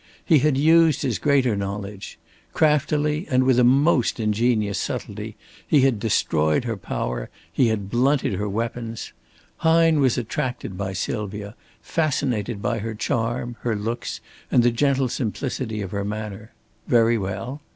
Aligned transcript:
He 0.25 0.39
had 0.39 0.57
used 0.57 1.03
his 1.03 1.19
greater 1.19 1.55
knowledge. 1.55 2.17
Craftily 2.53 3.27
and 3.29 3.43
with 3.43 3.59
a 3.59 3.63
most 3.63 4.19
ingenious 4.19 4.79
subtlety 4.79 5.35
he 5.67 5.81
had 5.81 5.99
destroyed 5.99 6.63
her 6.63 6.75
power, 6.75 7.29
he 7.53 7.67
had 7.67 7.91
blunted 7.91 8.33
her 8.33 8.49
weapons. 8.49 9.13
Hine 9.57 9.99
was 9.99 10.17
attracted 10.17 10.75
by 10.75 10.93
Sylvia, 10.93 11.55
fascinated 11.83 12.63
by 12.63 12.79
her 12.79 12.95
charm, 12.95 13.57
her 13.59 13.75
looks, 13.75 14.21
and 14.49 14.63
the 14.63 14.71
gentle 14.71 15.07
simplicity 15.07 15.81
of 15.81 15.91
her 15.91 16.03
manner. 16.03 16.51
Very 16.87 17.19
well. 17.19 17.61